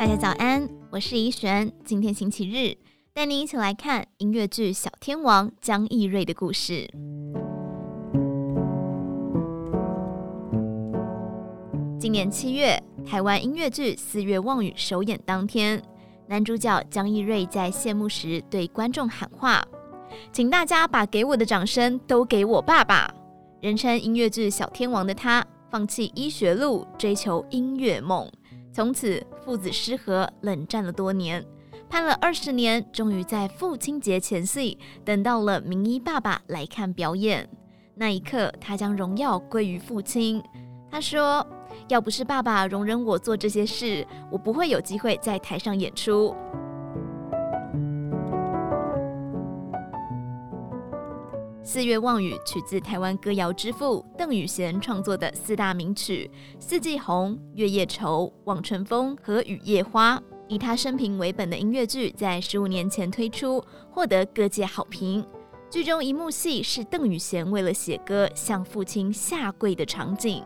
[0.00, 1.70] 大家早安，我是怡璇。
[1.84, 2.74] 今天星期日，
[3.12, 6.90] 带您一起来看音乐剧《小天王》江逸瑞的故事。
[11.98, 15.82] 今年七月，台湾音乐剧《四月望雨》首演当天，
[16.28, 19.62] 男主角江逸瑞在谢幕时对观众喊话
[20.32, 23.12] ：“请大家把给我的掌声都给我爸爸。”
[23.60, 28.26] 人称音乐剧小天王的他，放弃医学路，追求音乐梦。
[28.72, 31.44] 从此父子失和，冷战了多年，
[31.88, 37.50] 盼了二十年，终于在父亲节前夕等到了名医爸爸来看表演。
[37.96, 40.40] 那一刻，他将荣耀归于父亲。
[40.88, 41.44] 他说
[41.90, 46.32] ：“要不是爸爸容忍我做这些事，我不会有机会在台上演出。”
[51.62, 56.28] 《四月望雨》取自台湾歌谣之父邓雨贤创作的四大名曲
[56.58, 60.16] 《四季红》《月夜愁》《望春风》和《雨夜花》，
[60.48, 65.24] 以他生平为本的音乐剧在十五年前推出，获得各界好评。
[65.68, 70.42] 剧中一幕戏是邓雨贤为了写歌向父亲下跪的场景，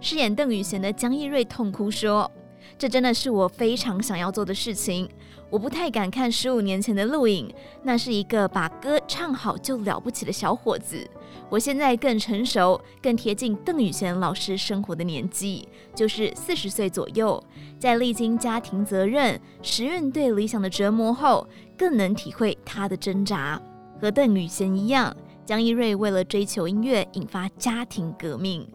[0.00, 2.30] 饰演邓雨贤的江逸瑞痛哭说
[2.78, 5.08] ：“这真的是我非常想要做的事情。”
[5.50, 11.06] 我不太敢看十五年前的录影，那是一个把歌唱好就了不起的小伙子。
[11.50, 17.42] 我现在更成熟，更贴近邓雨贤老师生活的年纪，就是四十岁左右。
[17.78, 21.46] 在历经家庭责任、时运对理想的折磨后，
[21.76, 23.60] 更能体会他的挣扎。
[24.00, 28.66] 和邓雨贤一样，江一瑞为了追求音乐，引发家庭革命。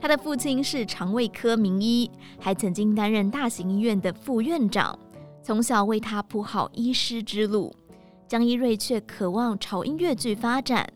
[0.00, 4.98] 他的父亲是肠胃科名医，还曾经担任大型医院的副院长。
[5.42, 7.74] 从小为他铺好医师之路，
[8.26, 10.86] 江一瑞却渴望朝音乐剧发展。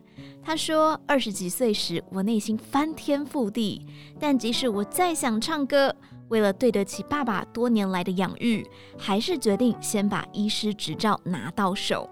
[0.42, 3.86] 他说：“二十几岁时，我内心翻天覆地，
[4.18, 5.94] 但即使我再想唱歌，
[6.28, 8.66] 为了对得起爸爸多年来的养育，
[8.98, 12.08] 还是决定先把医师执照拿到手。”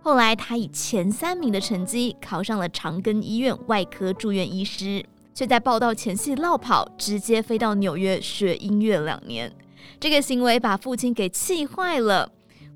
[0.00, 5.04] 后来，他以前三名的成绩考上了长庚医院外科住院医师，
[5.36, 9.52] 却在报道前夕落跑，直接飞到纽约学音乐两年。
[10.00, 12.26] 这个行为把父亲给气坏了。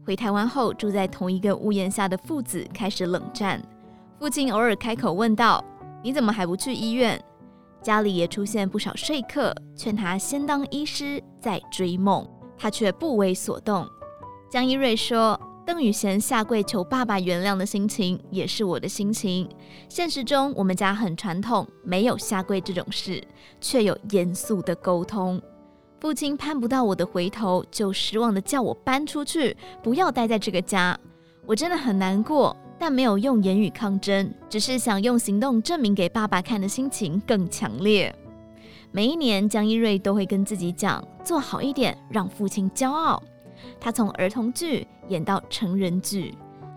[0.04, 3.62] 回台湾后，住在同一个屋檐下的父子开始冷战。
[4.18, 5.64] 父亲偶尔开口问道
[6.04, 7.18] ：“你怎么还不去医院？”
[7.80, 12.28] 家里也出现不少说客，劝他先当医师再追梦，
[12.58, 13.88] 他却不为所动。
[14.50, 19.48] 江一瑞说：“邓宇贤下跪求爸爸原谅的心情，也是我的心情。
[19.88, 23.22] 现实中，我们家很传统，没有下跪这种事，
[23.60, 25.40] 却有严肃的沟通。”
[26.00, 30.98] 父亲盼不到我的回头，就失望地叫我搬出去，不要待在这个家。
[31.46, 38.12] 我真的很难过，但没有用言语抗争，只是想用行动证明给爸爸看的心情更强烈。
[38.90, 43.22] 每一年，江一瑞都会跟自己讲，做好一点，让父亲骄傲。
[43.80, 46.34] 他从儿童剧演到成人剧。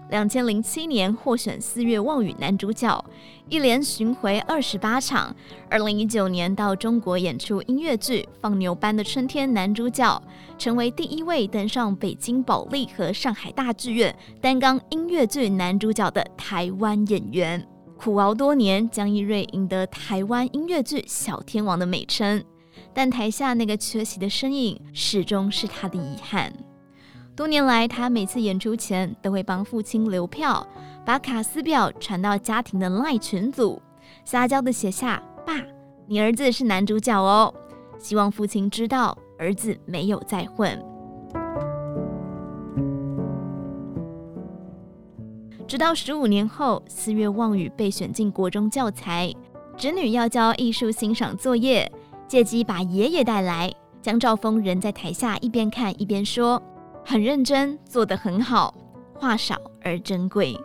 [0.09, 3.03] 两千零七年获选《四月望雨》男主角，
[3.49, 5.35] 一连巡回二十八场。
[5.69, 10.21] 二零一九年到中国演出音乐剧《放牛班的春天》男主角，
[10.55, 17.67] 成为第一位登上北京保利和上海大剧院担纲音乐剧男主角的台湾演员。
[17.97, 22.43] 苦熬多年，江一瑞赢得台湾音乐剧小天王的美称，
[22.93, 26.53] 但台下那个缺席的身影，始终是他的遗憾。
[27.35, 30.65] 多年来，他每次演出前都会帮父亲留票，
[31.03, 33.81] 把卡司表传到家庭的 LINE 群组，
[34.23, 35.53] 撒娇的写下：“爸，
[36.05, 37.51] 你儿子是男主角哦。”
[37.97, 40.79] 希望父亲知道儿子没有再混。
[45.65, 49.33] 直到十五年后，《四月望雨》被选进国中教材，
[49.75, 51.91] 侄女要交艺术欣赏作业，
[52.27, 53.73] 借机把爷爷带来。
[54.03, 56.61] 江兆峰人在台下一边看一边说。
[57.05, 58.73] 很认真，做得很好，
[59.13, 60.57] 话少而珍贵。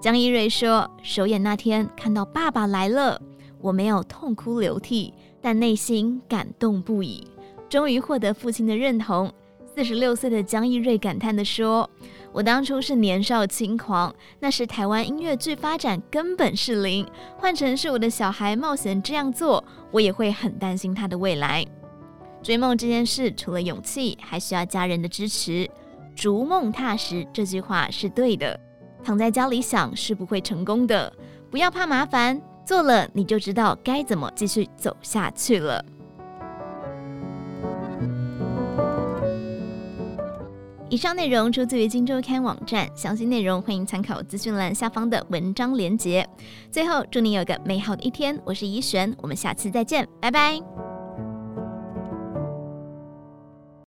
[0.00, 3.20] 江一瑞说：“首演那天看到爸爸来了，
[3.60, 7.26] 我没有痛哭流涕，但内心感动不已。
[7.68, 9.32] 终于获得父亲的认同。”
[9.74, 11.88] 四十六岁的江逸瑞感叹地说
[12.32, 17.06] ：“我当初是年少轻狂，那时台湾音乐剧发展根本是零。
[17.36, 21.62] 换成是我的小孩冒险这样做，我也会很担心他的未来。”
[22.46, 25.68] 追梦这件事，除了勇气，还需要家人的支持。
[26.14, 28.56] 逐梦踏实，这句话是对的。
[29.02, 31.12] 躺在家里想是不会成功的。
[31.50, 35.84] 不要怕麻烦，做了你就知道该怎么继续走下去了。
[40.88, 46.24] 以上内容出自于《今周刊》网站，详细内容欢迎参考资讯栏下方的文章连结。
[46.70, 48.40] 最后，祝你有个美好的一天。
[48.44, 50.85] 我是怡璇，我们下次再见，拜拜。